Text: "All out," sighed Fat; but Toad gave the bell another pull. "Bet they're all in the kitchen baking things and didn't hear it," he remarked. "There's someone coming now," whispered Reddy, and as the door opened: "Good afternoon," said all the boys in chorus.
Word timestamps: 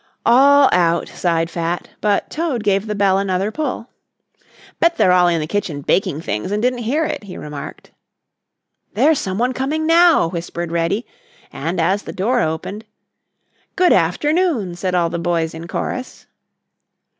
"All 0.25 0.67
out," 0.71 1.07
sighed 1.09 1.51
Fat; 1.51 1.89
but 2.01 2.31
Toad 2.31 2.63
gave 2.63 2.87
the 2.87 2.95
bell 2.95 3.19
another 3.19 3.51
pull. 3.51 3.91
"Bet 4.79 4.97
they're 4.97 5.11
all 5.11 5.27
in 5.27 5.39
the 5.39 5.45
kitchen 5.45 5.81
baking 5.81 6.21
things 6.21 6.51
and 6.51 6.59
didn't 6.59 6.79
hear 6.79 7.05
it," 7.05 7.25
he 7.25 7.37
remarked. 7.37 7.91
"There's 8.95 9.19
someone 9.19 9.53
coming 9.53 9.85
now," 9.85 10.27
whispered 10.27 10.71
Reddy, 10.71 11.05
and 11.53 11.79
as 11.79 12.01
the 12.01 12.13
door 12.13 12.39
opened: 12.41 12.83
"Good 13.75 13.93
afternoon," 13.93 14.73
said 14.73 14.95
all 14.95 15.11
the 15.11 15.19
boys 15.19 15.53
in 15.53 15.67
chorus. 15.67 16.25